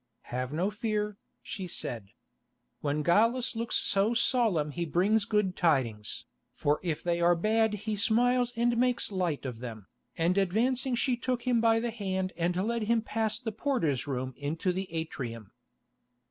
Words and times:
"Have 0.33 0.51
no 0.51 0.71
fear," 0.71 1.19
she 1.43 1.67
said. 1.67 2.07
"When 2.79 3.03
Gallus 3.03 3.55
looks 3.55 3.75
so 3.75 4.15
solemn 4.15 4.71
he 4.71 4.83
brings 4.83 5.25
good 5.25 5.55
tidings, 5.55 6.25
for 6.51 6.79
if 6.81 7.03
they 7.03 7.21
are 7.21 7.35
bad 7.35 7.73
he 7.85 7.95
smiles 7.95 8.51
and 8.55 8.77
makes 8.77 9.11
light 9.11 9.45
of 9.45 9.59
them," 9.59 9.85
and 10.17 10.39
advancing 10.39 10.95
she 10.95 11.15
took 11.15 11.43
him 11.43 11.61
by 11.61 11.79
the 11.79 11.91
hand 11.91 12.33
and 12.35 12.55
led 12.67 12.85
him 12.85 13.03
past 13.03 13.43
the 13.43 13.51
porter's 13.51 14.07
room 14.07 14.33
into 14.37 14.73
the 14.73 14.91
atrium. 14.91 15.51